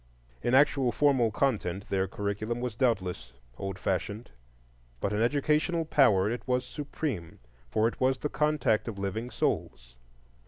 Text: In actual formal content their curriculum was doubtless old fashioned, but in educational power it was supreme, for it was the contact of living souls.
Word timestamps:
In 0.41 0.55
actual 0.55 0.91
formal 0.91 1.29
content 1.29 1.87
their 1.91 2.07
curriculum 2.07 2.59
was 2.59 2.75
doubtless 2.75 3.33
old 3.59 3.77
fashioned, 3.77 4.31
but 4.99 5.13
in 5.13 5.21
educational 5.21 5.85
power 5.85 6.27
it 6.27 6.41
was 6.47 6.65
supreme, 6.65 7.37
for 7.69 7.87
it 7.87 8.01
was 8.01 8.17
the 8.17 8.27
contact 8.27 8.87
of 8.87 8.97
living 8.97 9.29
souls. 9.29 9.95